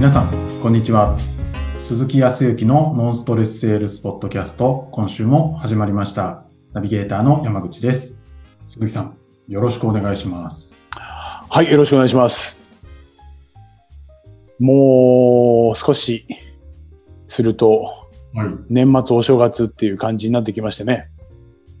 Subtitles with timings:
[0.00, 0.30] 皆さん、
[0.62, 1.14] こんにちは。
[1.82, 6.44] 鈴木康之のノンストレスセールスポッドキャスト、今週も始まりました。
[6.72, 8.18] ナビゲーターの山口です。
[8.66, 10.74] 鈴木さん、よろしくお願いします。
[10.90, 12.58] はい、よろしくお願いします。
[14.58, 16.26] もう少し
[17.26, 18.48] すると、はい。
[18.70, 21.10] 年末お正月っていう感じになってきましてね。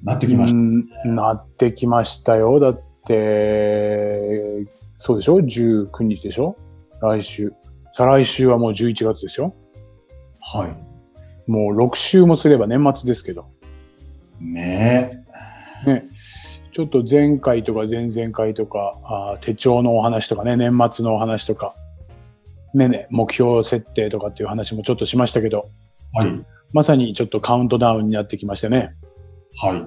[0.04, 2.60] なってきましうんなってきましたよ。
[2.60, 4.66] だって、
[4.98, 6.58] そうでしょ ?19 日でしょ？
[7.00, 7.54] 来週。
[7.92, 9.54] 再来週はもう11月ですよ。
[10.52, 10.58] た。
[10.58, 11.50] はい。
[11.50, 13.46] もう6週もすれば年末ですけど。
[14.40, 15.24] ね
[15.86, 16.04] ね。
[16.72, 21.74] ちょっと前回とか前々回とか、あー手帳のお話とかね、年末のお話とか、
[22.74, 25.70] ねね、目標設定とかっていう話もちょっとしましたけど、
[26.22, 26.24] え。
[26.24, 26.40] はい。
[26.72, 28.94] まさにちょっとカウントダウンになってきましてね。
[29.60, 29.84] はい。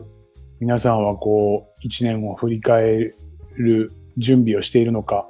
[0.60, 3.14] 皆さんはこう、一年を振り返
[3.56, 5.28] る準備をしているのか、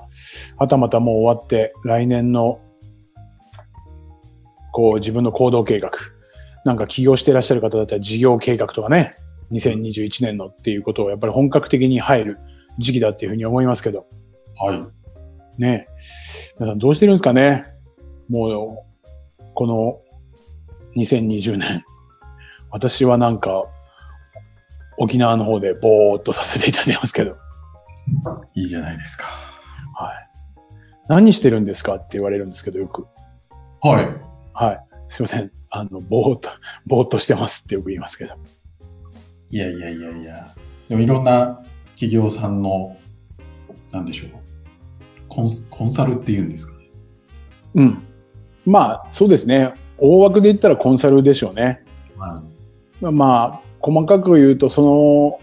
[0.57, 2.59] はたまたもう終わって来年の、
[4.71, 5.91] こう自分の行動計画、
[6.65, 9.15] なんか起業していらっしゃる方だったら事業計画とかね、
[9.51, 12.39] 2021年のっていうことをやっぱり本格的に入る
[12.77, 14.07] 時期だっていうふうに思いますけど、
[14.57, 15.61] はい。
[15.61, 15.87] ね。
[16.59, 17.65] 皆さんどうしてるんですかね
[18.29, 18.85] も
[19.37, 19.99] う、この
[20.95, 21.83] 2020年。
[22.71, 23.65] 私はなんか、
[24.97, 27.35] 沖縄の方でぼーっとさせていただいてますけど。
[28.55, 29.25] いいじゃないですか。
[29.93, 30.29] はい。
[31.07, 33.07] 何してるんですかって言われるんですけど、よく。
[33.81, 34.07] はい。
[34.53, 34.85] はい。
[35.07, 35.51] すいません。
[35.69, 36.49] あの、ぼーっと、
[36.85, 38.35] ぼーっとしてますってよく言いますけど。
[39.49, 40.53] いやいやいやいや。
[40.89, 42.97] でもいろんな企業さんの、
[43.91, 44.29] なんでしょう。
[45.27, 46.89] コンコンサルっていうんですかね。
[47.75, 48.03] うん。
[48.65, 49.73] まあ、そうですね。
[49.97, 51.83] 大枠で言ったらコンサルでしょうね。
[52.17, 52.41] は
[53.01, 53.05] い。
[53.05, 55.39] まあ、細かく言うと、その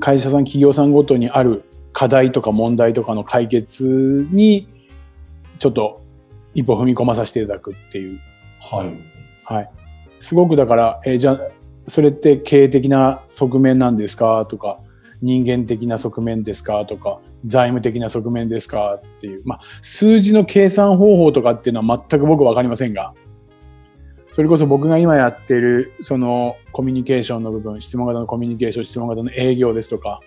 [0.00, 1.64] 会社さん、企業さんごとにある
[1.98, 4.68] 課題とか問題とかの解決に、
[5.58, 6.00] ちょっと
[6.54, 8.20] 一歩踏み込まさせていただくっていう。
[8.60, 9.52] はい。
[9.52, 9.70] はい。
[10.20, 11.40] すごくだから、えーじゃあ、
[11.88, 14.46] それって経営的な側面なんですか？
[14.48, 14.78] とか、
[15.22, 16.84] 人間的な側面ですか？
[16.86, 18.94] とか、財務的な側面ですか？
[18.94, 19.42] っていう。
[19.44, 23.12] まあ、数字の計算方法とかっていうのは全く僕わかりませんが、
[24.30, 30.20] それこそ僕が今やっている、そのコミュニケーションの部分、質問型のコミュニケーション、質問型の営業ですとか、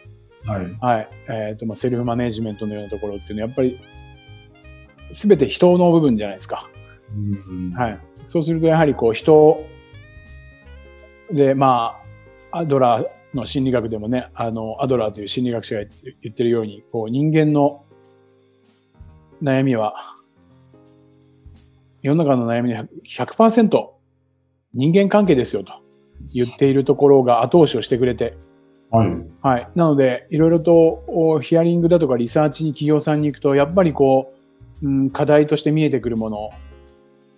[0.46, 0.78] はい。
[0.80, 1.10] はい。
[1.30, 3.80] えっ、と、まあ、セルフマネジメントのようなところっていうのは、やっぱり、
[5.12, 6.70] すべて人の部分じゃないですか。
[7.16, 8.00] うんはい。
[8.26, 9.66] そうすると、やはりこう、人
[11.32, 12.00] で、ま
[12.52, 17.86] あ、アドラーの心理学でもね、あの、アドラーという心理学者が言って言ってるように、こう、人間の
[19.42, 20.16] 悩みは、
[22.02, 23.90] 世の中の悩みの100%
[24.74, 25.74] 人間関係ですよと
[26.34, 28.38] 言っているところが後押しをしてくれて、
[28.90, 29.31] はい。
[29.42, 29.68] はい。
[29.76, 34.34] なので、いろいろとおヒアリングだとかリサーチに企業さんに行くと、やっぱりこ
[34.84, 36.50] う、うん、課題として見えてくるもの、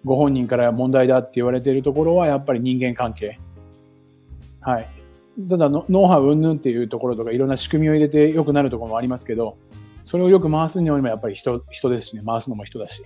[0.04, 3.40] ご本人から問題だって言われているところは、やっぱり人間関係。
[4.60, 4.90] はい。
[5.50, 9.58] ただの、ノウハウ云々っていうところとか、いろんな仕組みを入れて良くなるところもありますけど、
[10.04, 13.04] それをよく回すにもやっぱり人、人ですしね、回すのも人だし、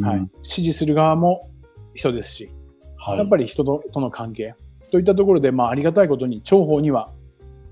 [0.00, 0.16] はい。
[0.16, 1.48] うん指示する側も
[1.94, 2.50] 人ですし、
[2.96, 3.18] はい。
[3.18, 4.54] やっぱり人ととの関係
[4.90, 7.08] といったところで、まあ、ありがたいことに重宝には、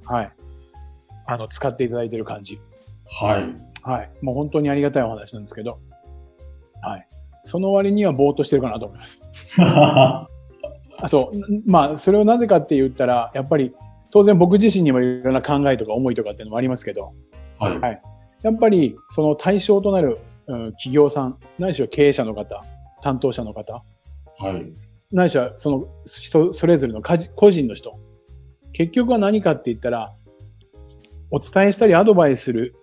[0.06, 0.32] はい、
[1.26, 2.60] あの、使っていただいている感じ。
[3.06, 3.44] はい。
[3.82, 4.10] はい。
[4.22, 5.80] もう本当にありがたいお話なんですけど、
[6.82, 7.08] はい。
[7.44, 9.22] その割にはぼーっとしてるかなと思います。
[11.02, 11.36] あそう。
[11.36, 13.74] んまあ、それをなぜかって言ったら、やっぱり、
[14.10, 17.12] 当然僕自身にもいろんな考えとか思いとかっていうのもありますけど、
[17.58, 17.78] はい。
[17.78, 18.02] はい
[18.42, 22.64] やっぱり、その対象となる、うん、企業さん、ないしは経営者の方、
[23.02, 23.82] 担当者の方、
[24.38, 24.72] はい。
[25.12, 27.02] ないしはその人それぞれの
[27.34, 27.98] 個人の人
[28.72, 30.14] 結局は何かって言ったら
[31.30, 32.74] お伝えしたりアドバイスする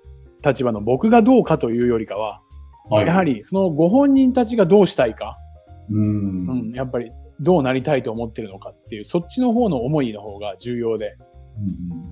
[0.45, 2.41] 立場の僕がどうかというよりかは、
[2.89, 3.07] はい。
[3.07, 5.35] やはりそのご本人たちがどうしたいか、
[5.89, 5.97] う。
[5.97, 11.17] うんん、やっぱりどうなりたいと思ってるのかっていうそっちの方の思いの方が重要で、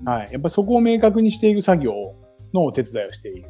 [0.06, 1.94] うんはい、やっぱりそこを明確にしていく作業
[2.54, 3.50] のお手伝いをしている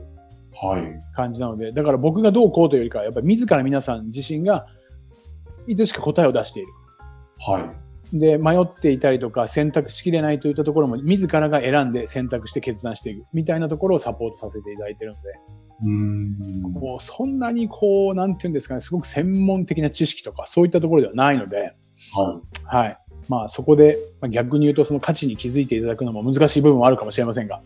[0.61, 1.15] はい。
[1.15, 4.65] 感じなのでだから僕がどうこうというよりかはやっぱり自ら皆さん自身が
[5.67, 6.69] いつしか答えを出している。
[7.39, 7.84] はい。
[8.13, 15.29] で、迷っていたりとか選択しきれないといったところも自らが選んで選択して決断していくみたいなところをサポートさせていただいているので、
[15.83, 16.61] うん。
[16.73, 21.75] もうそんなにこう、なんていうんですかね、すごく専門的な知識とかそういったところではないので、
[22.13, 22.97] ははい。
[23.27, 27.61] まあそこでまあ逆に言うとその価値に気づいていただくのも難しい部分はあるかもしれませんが、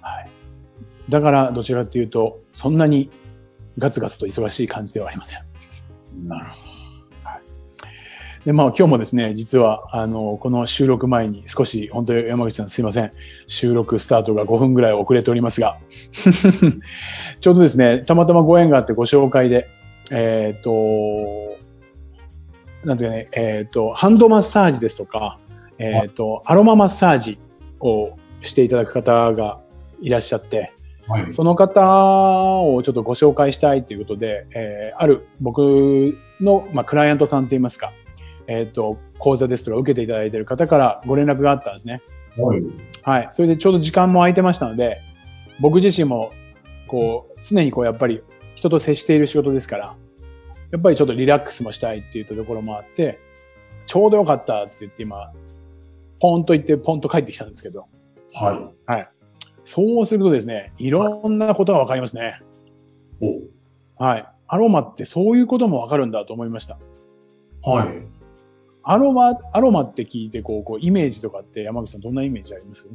[0.00, 0.30] はい。
[1.08, 3.10] だからどちらかというと、そんなに
[3.78, 5.38] ガツガツと忙しい感じではありません。
[5.38, 5.42] い。
[6.26, 6.71] なるほど。
[8.44, 13.12] で、まあ今日もですね、実は、あの、この収録前に少し、本当に山口さんすいません。
[13.46, 15.78] 収録スタートが5分ぐらい遅れておりますが、
[17.40, 19.68] ちょうどですね、たまたまご縁があってご紹介で、
[20.10, 20.70] えっ、と、
[22.84, 25.38] なんていうかね、えっ、と、ハンドマッサージですとか、
[25.78, 27.38] えっ、と、アロママッサージ
[27.78, 29.60] をしていただく方が
[30.00, 30.72] いらっしゃって、
[31.06, 31.30] はい。
[31.30, 37.92] その方をちょっとご紹介したいということで、えーある僕の、まあ、クライアントさんといいますか、
[38.46, 42.02] えっ、と、講座ですとか受けていただいている方からご連絡があったんですね。
[42.36, 42.62] はい。
[43.02, 43.28] はい。
[43.30, 45.00] それでちょうど時間も空いてましたので、
[45.60, 46.32] 僕自身も、
[46.86, 48.22] こう、常にこう、やっぱり
[48.54, 49.96] 人と接している仕事ですから、
[50.70, 53.18] やっぱりちょっとリラックスもしたいって言ったところもあって、
[53.86, 55.32] ちょうどよかったって言って今、
[56.20, 57.86] ポンと言ってポンと帰ってきたんですけど、
[58.86, 59.08] はい。
[59.64, 62.40] そうするとですね、いろんなことがわかりますね。
[63.98, 64.26] おはい。
[64.48, 66.78] アロマってそういうこともわかるんだと思いました。
[67.62, 68.11] はい。
[68.84, 72.88] アロマ、アロマって聞いてこう、こう、イメージとかって山口さんどんなイメージあります？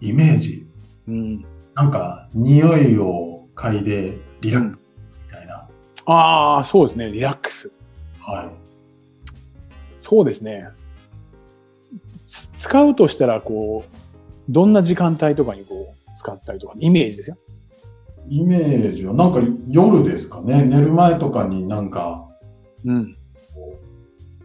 [0.00, 0.66] イメージ？
[1.08, 1.44] うん。
[1.74, 4.80] なんか、匂いを嗅いでリラックス
[5.26, 5.68] みたいな。
[6.06, 7.10] ああ、そうですね。
[7.10, 7.72] リラックス。
[8.20, 8.50] は
[9.96, 10.68] そうですね。
[12.26, 13.96] つ使うとしたら、こう、
[14.48, 17.36] どんな時間帯とかにこう、使ったりとか、イメージですよ。
[18.28, 18.38] い。
[18.38, 20.62] イメージは、なんか夜ですかね。
[20.64, 22.28] 寝る前とかになんか、
[22.84, 23.16] うん。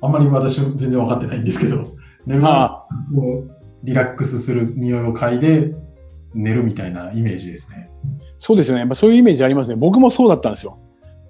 [0.06, 2.88] あんまり私全然分かってないんですけど、寝るこ
[3.48, 3.52] う
[3.84, 5.76] リラックスする匂いを嗅いで
[6.34, 7.90] 寝るみたいなイメージですね。
[8.38, 8.82] そうですよね。
[8.82, 9.76] やっぱそういうイメージありますね。
[9.76, 10.78] 僕もそうだったんですよ。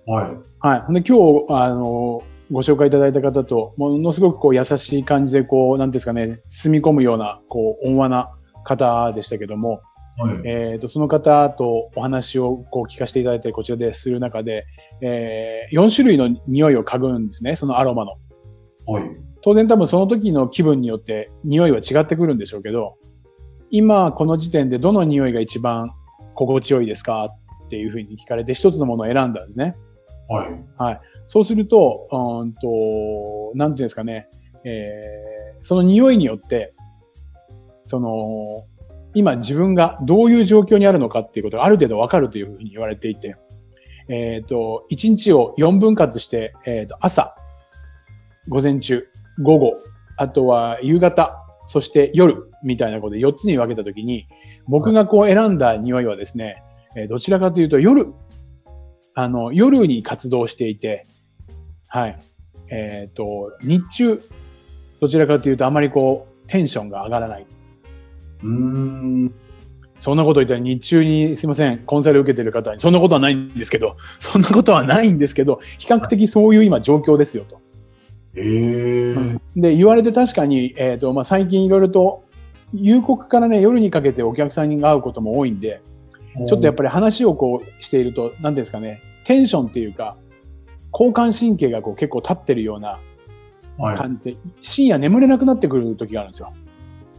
[0.06, 0.32] はい。
[0.60, 0.94] はい。
[0.94, 8.32] で、今日、あの、ご紹介いただいた方と、ものすごくこう優しい感じで、こう、なんですかね、包み込むような、こう、温和な
[8.64, 9.82] 方でしたけども、
[10.18, 10.42] はい。
[10.46, 14.66] えっ、と、その方とお話をこう聞かせていただいて、こちらでする中で、
[15.02, 18.14] えー、4種類の匂いを嗅ぐんですね、そのアロマの。
[18.86, 19.04] はい。
[19.42, 22.98] 当然多分その時の気分によって匂いは違ってくるんでしょうけど、
[23.70, 25.92] 今この時点でどの匂いが一番
[26.34, 27.26] 心地よいですか
[27.66, 29.76] っていうふうに聞かれて一つのものを選んだんですね。
[30.78, 31.02] はい。
[31.26, 34.28] そうすると、うーんと、なんていうんですかね、
[34.64, 35.36] えー
[35.66, 36.76] その匂いによって、
[37.86, 38.68] その、
[39.16, 43.36] 今自分がどういう状況にあるのかっていうことがある程度わかるというふうに言われていて、
[44.10, 47.36] えっ、と、1日を4分割して、えっ、と、朝、
[48.48, 49.08] 午前中、
[49.42, 49.74] 午後、
[50.18, 51.36] あとは夕方、
[51.68, 54.28] そして夜みたいなことで4つに分けたときに、
[54.68, 56.64] 僕がこう選んだ匂いはですね、
[56.96, 58.14] えーどちらかというと夜、
[59.14, 61.08] あの、夜に活動していて、
[61.88, 62.20] はい。
[62.70, 64.22] えっ、と、日中、
[65.00, 67.46] どちらかというとあまりこう、テンションが上がらない。
[68.44, 69.34] うーん。
[70.00, 77.62] そんなこと言ったら日中にすいません、コンサル受けてる方に、そんなことはないんですけど、そんなことはないんですけど、比較的そういう今状況ですよと。
[78.36, 79.40] えー。
[79.56, 82.24] で、言われて確かに、えっ、と、まあ、最近いろいろと、
[82.74, 85.82] 夕刻からね、夜にかけてお客さんに会うことも多いんで、
[86.48, 90.18] ちょっとやっぱり話をこうしていると、何ですかね、テンションっていうか、
[90.92, 93.00] 交感神経がこう結構立ってるような
[93.78, 93.98] はい。
[93.98, 96.54] 感じで、深夜眠れなくなってくる時があるんですよ。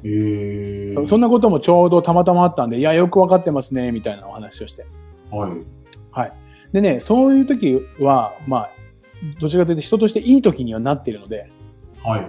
[0.04, 1.06] えー。
[1.06, 4.86] そんなこともちょうどたまたまあったんで、いや、よくわかってますね、みたいなお話をして。
[6.10, 6.32] はい。
[6.72, 8.70] でね、そういう時は、まあ、
[9.40, 11.50] どちらかというと人としていい時にはなっているので、
[12.04, 12.26] はい。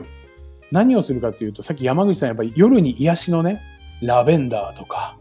[0.71, 3.61] 何をするかというと、さっき山口さんやっぱり夜に癒しのね、
[4.01, 5.17] ラベンダーとか、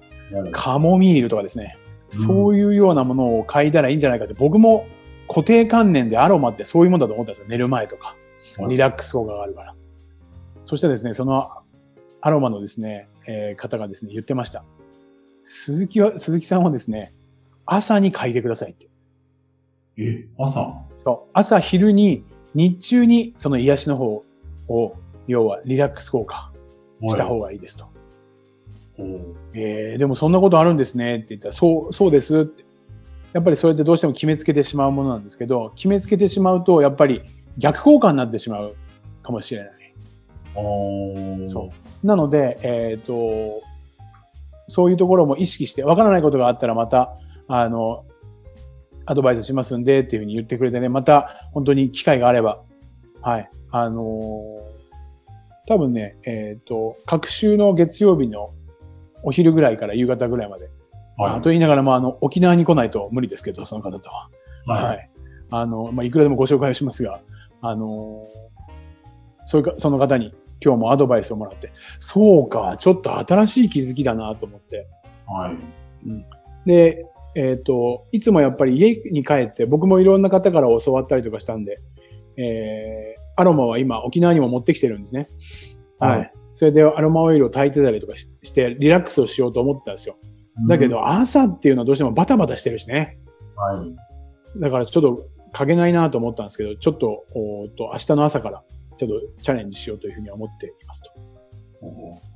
[0.52, 4.86] カモミールとかですね、うんそういうようなものを嗅いだらいいんじゃないかって、僕も
[5.28, 7.46] 固定観念でアロマってそういうもんだと思ったんですよ。
[7.48, 8.08] 寝る前とか。
[8.08, 8.16] はい
[8.68, 9.74] リラックス効果があるから。
[10.62, 11.50] そしてですね、その
[12.20, 14.64] アロマのですね、えー方がですね、言ってました。
[15.42, 17.12] 鈴木は、鈴木さんはですね、
[17.66, 18.88] 朝に嗅いでくださいって。
[19.98, 20.85] え、朝？
[21.06, 24.24] そう朝、昼に、日中にその癒しの方
[24.66, 24.96] を、
[25.28, 26.50] 要はリラックス効果
[27.00, 27.86] した方がいいですと。
[28.98, 32.64] おーえーでもそんなことあるんですねって言ったら、そう、そうですって。
[33.32, 37.22] やっぱりそれってどうしても決めつけてしまうものなんですけど、決めつけてしまうと、やっぱり
[37.56, 38.74] 逆効果になってしまう
[39.22, 39.72] かもしれない。
[41.46, 41.70] そ
[42.02, 42.06] う。
[42.06, 43.62] なので、えっ、と、
[44.66, 48.04] そういうところも意識して、わからないことがあったらまた、あの、
[49.06, 52.62] アドバイスしますんでっていうふうに言ってくれてね、また本当に機会があれば、
[53.22, 53.50] はい。
[53.70, 54.76] あのー
[55.66, 58.54] 多分ね、えっ、と、各週の月曜日の
[59.24, 60.70] お昼ぐらいから夕方ぐらいまで、
[61.18, 64.30] はいあと言いながらも、あの、沖縄に来ないと無理ですけど、その方とは。
[64.66, 64.84] はい。
[64.84, 65.10] はい。
[65.50, 67.20] あの、まあ、いくらでもご紹介をしますが、
[67.62, 68.22] あの
[69.46, 74.86] そういうか、その方に今日もアドバイスをもらって、そうか、ちょっと新しい気づきだなと思って。
[75.26, 76.68] はい。
[76.68, 77.06] で、
[77.36, 81.78] えっ、と、いつもやっぱり家に帰って、僕もいろんな方から教わったりとかしたんで、
[82.38, 85.28] えー、アロマは今沖縄にも持ってきてるんですね。
[85.98, 86.18] はい。
[86.18, 90.16] はいそれでアロマオイルを炊いてたりとかしして、リラックスをしようと思ってたんですよ。
[90.66, 93.18] だけど、朝っていうのはどうしてもバタバタしてるしね。
[93.56, 94.58] はい。
[94.58, 98.64] だからちょっと書けないなと思ったんですけど、ちょっと、おと、明日の朝から、
[98.96, 101.10] ちょっとチャレンジしようというふうには思っていますと。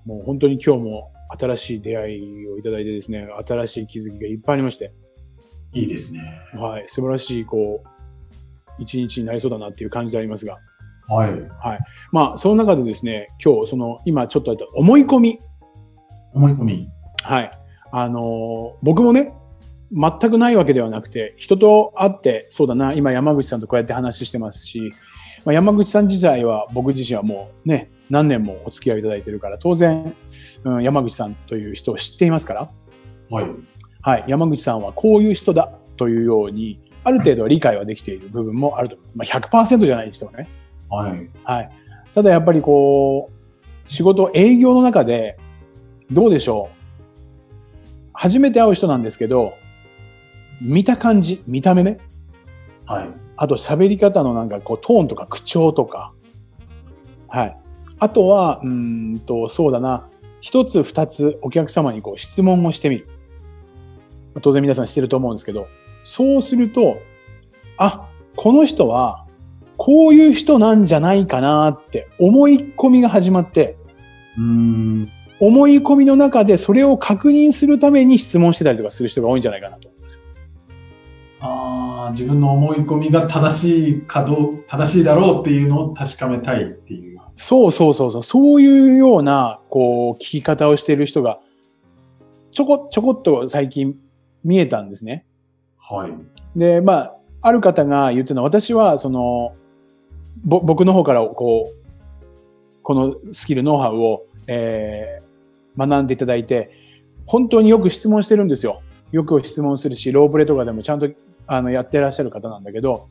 [0.05, 4.93] もう本当に今日も新しい出会いをいただいてですね、新しい気づきがいっぱいありまして、
[5.73, 6.41] いいですね。
[6.55, 7.89] はい、素晴らしい、こう、
[8.79, 10.59] 一日になりそうだなっていう感じでありますが、
[11.61, 11.79] はい。
[12.13, 15.39] まあ、その中でですね、今日、その、今ちょっとあった思い込み、
[16.33, 16.89] 思い込み。
[17.23, 17.51] はい。
[17.93, 19.35] あのー僕もね、
[19.93, 24.93] 全くないわけではなくて、人と会って、そうだな、今山口さんとこうやって話してますし、
[25.45, 30.15] まあ、山口さん自体は僕自身はもうね、何年もお付き合いいただいてるから、当然、
[30.65, 32.71] うん、山口さんという人を知っていますから、
[33.31, 33.47] はい。
[34.03, 39.19] はい、山口さんはこういう人だというように、ある程度は理解はできている部分もあると思う。
[39.19, 40.49] まあ、100%じゃないにしてもね。
[40.89, 41.31] はい。
[41.45, 41.71] はい。
[42.15, 45.39] ただやっぱりこう、仕事、営業の中で、
[46.11, 46.77] どうでしょう。
[48.13, 49.55] 初めて会う人なんですけど、
[50.61, 51.99] 見た感じ、見た目ね。
[52.87, 53.09] はい。
[53.43, 56.13] あと喋り方のなんかこうトーンとか口調とか。
[57.27, 57.57] はい。
[57.99, 60.07] あとは、うーんと、そうだな。
[60.43, 63.09] 一つ二つお客様にこう質問をしてみる。
[64.43, 65.69] 当然皆さんしてると思うんですけど、
[66.05, 67.01] そうすると、
[67.79, 69.25] あ、この人は
[69.79, 73.79] こういう人なんじゃないかなって思い込みが始まって、
[74.37, 75.09] うーん。
[75.41, 79.89] 思い込みの中でそれを確認するために質問してたりとかする人が多いんじゃないかなと。
[81.41, 87.21] ああ、自分の思い込みが正しいかどう、正しいだろうっていうのを確かめたいっていう。
[87.35, 88.23] そうそうそうそう。
[88.23, 91.41] そういうような、こう、聞き方をしている人が、
[92.53, 93.97] ちょこ、ちょこっと最近
[94.45, 95.25] 見えたんですね。
[95.79, 96.59] はい。
[96.59, 99.53] で、まあ、ある方が言ってるのは、私は、その、
[100.45, 101.77] ぼ、僕の方から、こう、
[102.83, 105.31] このスキル、ノウハウを、えー
[105.77, 106.71] 学んでいただいて、
[107.27, 108.83] 本当によく質問してるんですよ。
[109.13, 111.09] よく質問するし、ロープレとかでもちゃんと、
[111.53, 113.09] あの、やってらっしゃる方なんだけど、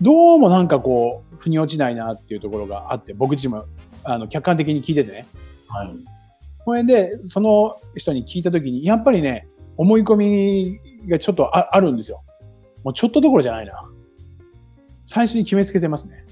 [0.00, 3.64] どうもなんかこう、腑に落ちないなっていうところがあって、僕自身も、
[4.04, 5.26] あの、客観的に聞いててね。
[5.68, 5.90] はい。
[6.64, 10.78] これで、その人に聞いたときに、やっぱりね、思い込み
[11.08, 12.22] がちょっとああるんですよ。
[12.84, 13.72] もうちょっとどころじゃないな。
[15.04, 16.24] 最初に決めつけてますね。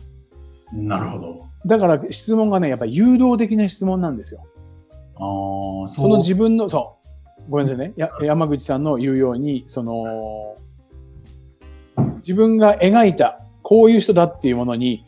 [0.73, 1.47] なるほど。
[1.67, 4.47] だから質問がね、やっぱり誘導的な質問なんですよ。
[5.17, 6.99] ああ、その自分の、そ
[7.49, 7.95] う、ごめんなさいね。
[7.97, 10.55] や山口さんの言うように、その、
[12.28, 15.06] 自分が描いた、こういう人だっていうものに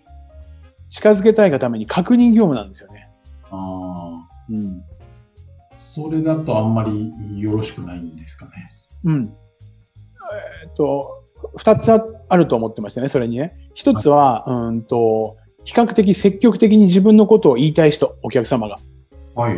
[0.88, 3.10] 近づけたいがために確認業務なんですよね。
[3.50, 4.82] ああ、うん。
[5.76, 8.52] それだとあんまりよろしくないんですかね。
[9.04, 9.36] うん。
[10.64, 11.22] えーっと、
[11.58, 13.54] 二つああると思ってましたね、それにね。
[13.74, 18.78] 一つは、うんと、比較的積極的に自分のことを言いたい人、お客様が。
[19.34, 19.56] はい。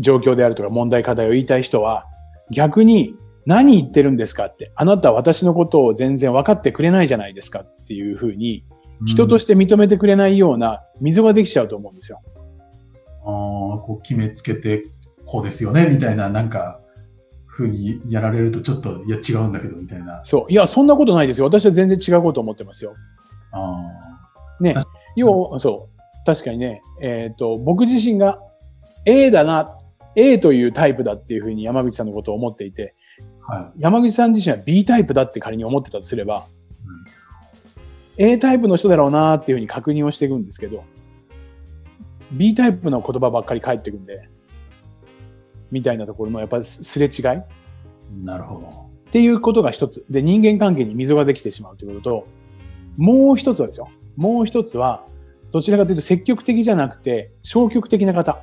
[0.00, 2.06] 状況であるとか問題課題を言いたい人は、
[2.50, 8.64] 逆に何言ってるんですかって、あなたは私のことを全然分かってくれないじゃないですかっていうふうに、
[9.04, 12.20] 人としして認めてくれないような溝ができちゃうと思うんですよ。
[13.24, 14.84] ああ、こう決めつけて、
[15.24, 16.80] こうですよね、みたいな、なんか、
[17.46, 20.24] ふうにやられるとちょっと、いや、違うんだけど、みたいな。
[20.24, 20.52] そう。
[20.52, 21.46] いや、そんなことないですよ。
[21.46, 22.94] 私は全然違うこと思ってますよ。
[23.52, 23.76] あ
[24.60, 24.86] ね確。
[25.16, 26.24] 要、そう。
[26.24, 28.38] 確かにね、えっ、と、僕自身が
[29.04, 29.76] A だな、
[30.16, 33.01] A というタイプだっていうふうに山口さんのことを思っていて、あ、
[33.42, 33.80] はい。
[33.80, 36.46] 山口さん自身は B タイプだって仮に思ってたとすれば、
[38.18, 40.84] A タイプの人だろうなっていうふうに確認をしていくんですけど、
[42.30, 44.28] B タイプの言葉ばっかり返ってくんで、
[45.70, 47.38] みたいなところのやっぱりすれ違い？
[47.38, 47.44] っ
[48.22, 48.90] なるほど。
[49.10, 50.04] ていうことが一つ。
[50.10, 52.26] で、人間関係に溝ができてしまうということと、
[52.96, 53.88] もう一つはですよ。
[54.16, 55.06] もう一つは、
[55.50, 58.42] どちらかというと積極的じゃなくて消極的な方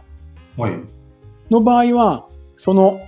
[0.57, 0.73] はい。
[1.49, 2.99] の場合は、その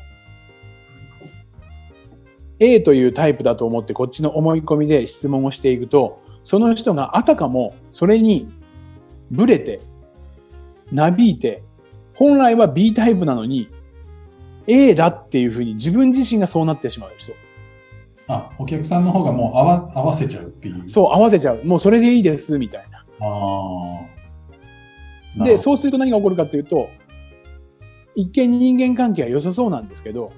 [2.62, 8.48] A というタイプだと思ってこっちの思い込みで質問をしていくと、その人があたかもそれに
[9.32, 9.82] ブレて、
[10.91, 11.63] なびいて、
[12.13, 13.68] 本来は B タイプなのに
[14.68, 17.34] A だっていうふうに自分自身がそうなってしまう人。
[18.27, 20.88] あ、お客さんの方がもう合わ合わせちゃうっていう。
[20.88, 21.63] そう、合わせちゃう。
[21.65, 23.00] もうそれでいいです、みたいな。
[23.25, 24.01] あ
[25.39, 25.44] あ。
[25.44, 25.58] で、う。
[25.58, 26.89] そうすると何が起こるかというと、
[28.13, 30.32] 一見人間関係は良さそうなんですけど、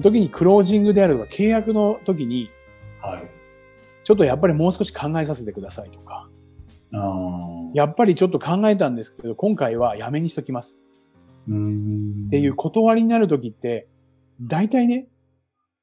[0.00, 2.50] 時にクロージングであるとか契約の時に、
[3.00, 3.22] はい。
[4.04, 6.28] ちょっとやっぱりもう少し考えさせてくださいとか。
[7.74, 10.78] やっぱりちょっと考えたんですけど、今回はやめにしときます。
[11.46, 11.50] っ
[12.30, 13.88] ていう断りになる時って、
[14.40, 15.08] 大体ね、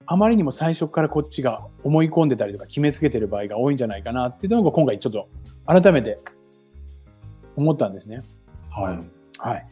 [0.07, 5.27] あまりにも最初からこっちが思い込んでたりとか決めつけてる場合が多いんじゃないかなっていうのが今回ちょっと
[5.65, 6.19] 改めて
[7.55, 8.21] 思ったんですね。
[8.69, 8.99] はい。
[9.39, 9.67] はい。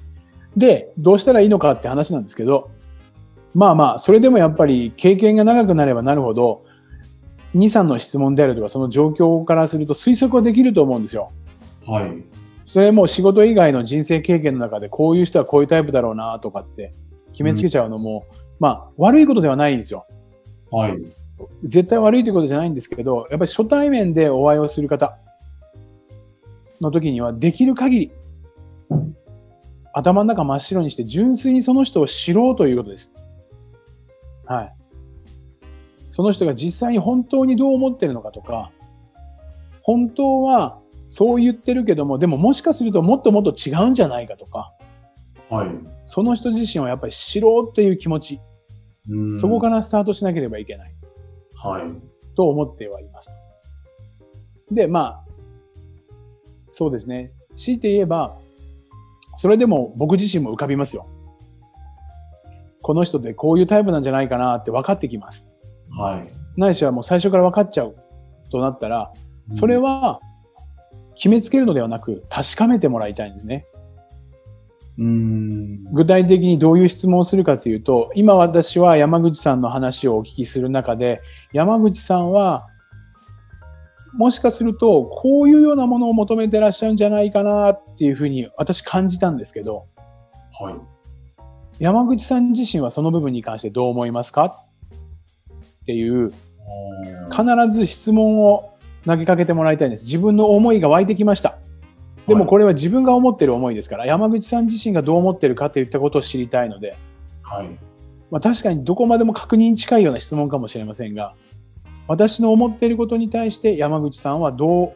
[0.58, 2.72] で、どうしたらいいのかって話なんですけど、
[3.54, 6.66] まあまあ、それでもやっぱり経験が長くなればなるほど、
[7.56, 11.32] 2、3の質問であるとか、その状況からすると推測はできると思うんですよ。
[11.86, 12.24] はい。
[12.66, 16.94] それも仕事以外の人生経験の中で、こういう人はこういうタイプだろうなとかって
[17.32, 18.26] 決めつけちゃうのも、
[18.60, 20.08] まあ、悪いことではないんですよ。
[20.72, 20.98] はい。
[21.64, 25.18] 絶対悪いということじゃないんですけど、やっぱり初対面でお会いをする方
[26.82, 28.12] の時には、できる限り、
[29.94, 33.14] 頭の中真っ白にして、純粋にその人を知ろうということです。
[34.46, 34.76] はい。
[36.12, 38.72] その人が実際に本当にどう思ってるのかとか、
[39.82, 44.74] 本当はそう言ってるけども、でももしかするともっともっと違うんじゃないかとか、
[45.50, 45.70] はい。
[46.06, 48.42] その人自身をやっぱり知ろうっていう気持ち、
[49.10, 50.96] うんそこからスタートしなければいけない。
[51.56, 51.84] はい。
[52.36, 53.32] と思ってはいます。
[54.72, 55.26] で、まあ、
[56.72, 57.32] そうですね。
[57.56, 58.38] 強いて言えば、
[59.36, 61.08] それでも僕自身も浮かびますよ。
[62.84, 65.50] この人ってこういうタイプなんじゃないかなって分かってきます。
[65.90, 66.60] はい。
[66.60, 67.96] ないしはもう最初から分かっちゃう
[68.52, 69.12] となったら、
[69.50, 70.20] それは
[71.16, 73.66] 決めつけるのではなく確かめてもらいたいんですね。
[75.00, 75.84] うん。
[75.94, 81.22] 具体的にどういう質問をするかというと、今私は山口さんの話をお聞きする中で、
[81.52, 82.68] 山口さんは、
[84.14, 89.86] もしかすると、こういうようなものを求めてらっしゃるんじゃないかなっていうふうに私感じたんですけど、
[90.60, 90.93] はい。
[91.80, 94.46] 山口さん自身はその部分に関してどう思いますか？
[94.46, 96.32] っていう、
[97.30, 98.74] 必ず質問を
[99.06, 100.06] 投げかけてもらいたいんです。
[100.06, 101.58] 自分の思いが湧いてきました。
[102.28, 106.96] でもこれは自分が思ってる思いですから、山口さん自身がどう思ってるかといったことを知りたいので、
[107.42, 107.68] はい。
[108.32, 111.36] まあ、確かにどこまでも確認に近いような質問かもしれませんが、
[112.08, 114.94] 私の思っていることに対して山口さんはどう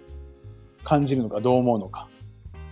[0.85, 2.07] 感じるのか、どう思うのか。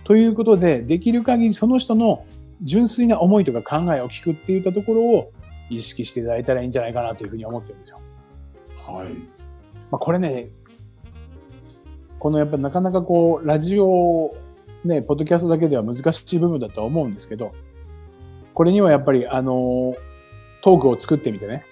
[0.04, 2.24] ということで、できる限りその人の
[2.62, 5.32] 純粋な思いとか考えを聞くっていったところを
[5.70, 7.98] 意識していただいたらいいんじゃないかなというふうに思ってるんですよ。
[8.86, 9.08] はい。
[9.90, 10.48] まあ、これね、
[12.18, 14.34] このやっぱなかなかこう、ラジオ、
[14.84, 17.52] ね、ポッドキャストだけでは難しい部分だとは思うんですけど、
[18.54, 19.94] これにはやっぱりあの、
[20.62, 21.64] トークを作ってみてね。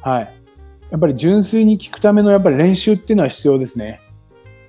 [0.00, 0.34] はい。
[0.90, 4.00] やっぱり純粋に聞くためのやっぱり練習っていうのは必要ですね。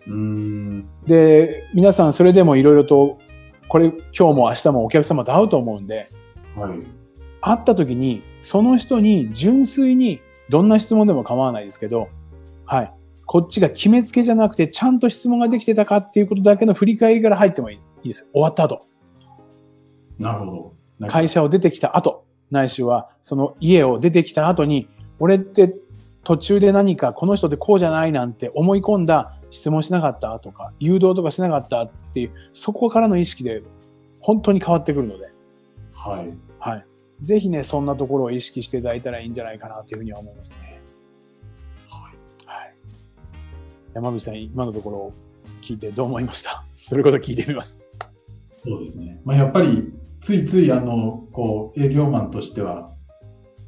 [0.08, 0.90] うん。
[1.06, 3.20] で、皆さんそれでもいろいろと、
[3.70, 6.10] これ今日も明日もお客様と会うと思うんで、
[6.56, 6.80] はい。
[7.42, 12.10] 会った時に、その人に純粋に、どんな質問でも構わないですけど、
[12.66, 12.94] はい。
[13.26, 18.28] こっちが決めつけじゃなくて、ちゃんと質問ができてたかっていうことだけの振り返りから入ってもいいです。
[18.34, 18.82] 終わった後。
[20.18, 21.08] なるほど。
[21.08, 25.76] 会社を出てきた後、ないしは、その家を出てきた後に、俺って
[26.24, 33.64] 途中で何かこの人ってこうじゃないなんて思い込んだ質問しなかったとか、誘導とかしなかったっていう、そこからの意識で
[34.20, 35.32] 本当に変わってくるので、
[35.94, 36.34] はい。
[36.60, 36.86] はい。
[37.22, 40.82] ぜひね、そんなところを意識していただいたらいいんじゃないかなというふうには思いますね。
[41.90, 42.16] はい。
[42.46, 42.76] はい。
[43.94, 45.14] 山口さん、今のところを
[45.62, 46.64] 聞いてどう思いました？
[46.76, 47.80] それこそ聞いてみます。
[48.64, 49.22] そうですね。
[49.26, 52.90] まあ、やっぱり、ついつい、あの、こう、営業マンとしては、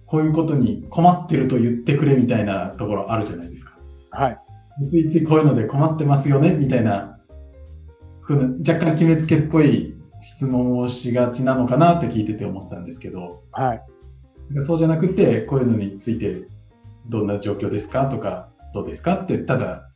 [0.06, 3.78] こういうことに困ってると言ってくれみたいなところあるじゃないですか。
[4.12, 4.40] はい。
[4.90, 7.20] ついついこういうので困ってますよねみたいな、
[8.30, 13.82] 若干決めつけっぽい質問をしがちなのかなって聞いてて思ったんですけど、はい。
[14.66, 16.48] そうじゃなくて、こういうのについて
[17.08, 19.90] どんな状況ですかとか、どうですかって、ただ、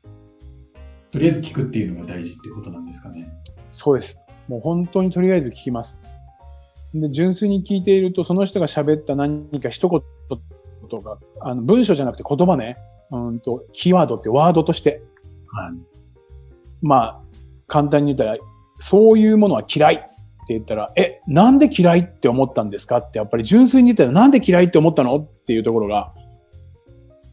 [1.11, 3.27] とりあえず聞くっていうのが大事ってことなんですかね。
[3.71, 4.21] そうです。
[4.47, 6.01] もう本当にとりあえず聞きます。
[6.93, 10.01] で、純粋に聞いていると、その人が喋った何か一言
[10.89, 12.77] とか、あの文章じゃなくて言葉ね、
[13.11, 15.01] うんと、キーワードってワードとして、
[15.51, 15.73] はい。
[16.81, 17.21] まあ、
[17.67, 18.37] 簡単に言ったら、
[18.75, 20.09] そういうものは嫌いって
[20.49, 26.13] 言ったら、え、なんで嫌いって思ったんですかって、やっぱり純粋に言ったら、なんで嫌いって思ったのっていうところが、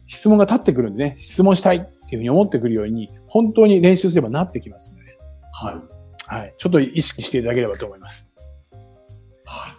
[0.07, 5.17] 質問が立ってくるんでね、質問したいっていうふうに思ってくるように、本当に練習すればなってきますので、
[5.51, 6.35] はい。
[6.35, 6.53] はい。
[6.57, 8.31] ちょっと意識していただければと思います。
[9.45, 9.73] はい。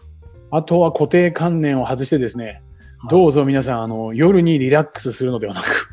[0.50, 2.62] あとは固定観念を外してですね、
[3.11, 5.88] どうぞ皆さん、あの、夜にリラックスするのではなく、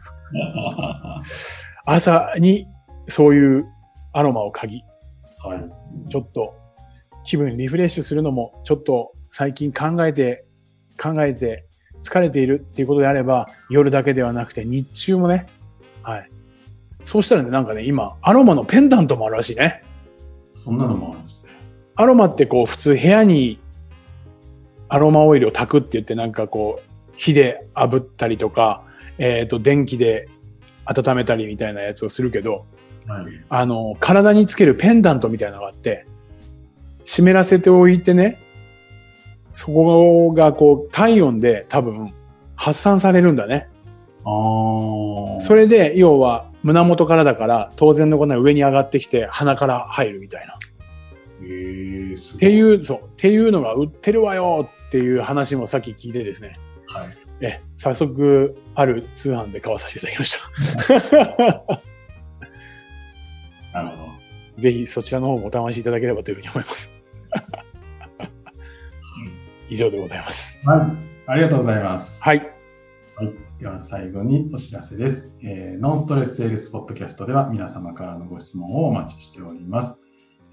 [1.86, 2.68] 朝に
[3.08, 3.66] そういう
[4.14, 4.84] アロマを嗅ぎ、
[5.44, 6.10] はい。
[6.10, 6.54] ちょっと
[7.24, 10.46] 気分リフレッシュするのも、ちょっと最近考えて、
[11.02, 11.66] 考えて
[12.02, 15.48] 疲れているっていうことであれば、夜だけではなくて日中もね、
[16.04, 16.30] はい。
[17.04, 19.84] そうしたらね、なんかね、今、アロマのペンダントもあるらしいね。
[20.56, 21.50] そんなのもあるんですね。
[21.96, 23.60] アロマってこう普通部屋に
[24.88, 26.91] アロマオイルを炊くって言ってなんかこう
[27.22, 28.84] 火で炙ったりとか、
[29.20, 30.28] えっ、と電気で
[30.86, 32.66] 温めたりみたいなやつをするけど、
[33.06, 33.26] はい。
[33.48, 36.06] あの、体につけるペンダントみたいなのがあって、
[37.04, 38.40] 湿らせておいてね、
[39.54, 42.10] そこがこう体温で多分
[42.56, 43.68] 発散されるんだね。
[44.24, 45.40] ああ。
[45.42, 50.56] それで、要は胸元からだから、当然のことながら上に上がってきて鼻から入るみたいな。
[50.56, 50.58] っ
[52.40, 56.54] ていう、そう、っていうのが売ってるわよっていう話もさっき聞いてですね。
[56.94, 57.08] はい。
[57.42, 60.38] え、早速、ある通販で買わさせていただきまし
[60.88, 61.82] た。
[63.84, 64.12] なるほど。
[64.58, 66.92] ぜひそちらの方もお試しいただければというふうに思います。
[69.70, 70.60] 以上でございます。
[70.68, 70.80] はい。
[71.28, 72.22] ありがとうございます。
[72.22, 72.40] はい。
[73.16, 73.34] はい。
[73.60, 75.36] では最後にお知らせです。
[75.42, 80.02] えーノンストレスセールスポッドキャストでは皆様からのご質問をお待ちしております。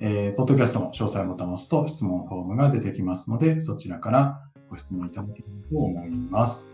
[0.01, 6.71] えーポッドキャストの詳細ボタンを押すと質問フォームが出てきますので、そちらからご質問いただければと思います。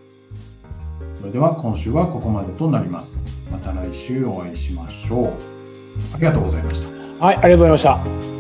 [1.14, 3.20] それでは今週はここまでとなります。
[3.50, 5.32] また来週お会いしましょう。
[6.14, 6.82] ありがとうございまし
[7.18, 7.24] た。
[7.24, 7.82] はい、ありがとうございまし
[8.28, 8.33] た。